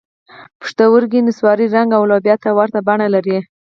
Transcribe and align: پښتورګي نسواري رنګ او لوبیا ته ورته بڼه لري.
پښتورګي 0.61 1.19
نسواري 1.27 1.67
رنګ 1.75 1.89
او 1.97 2.03
لوبیا 2.11 2.35
ته 2.43 2.49
ورته 2.57 2.79
بڼه 2.87 3.07
لري. 3.15 3.37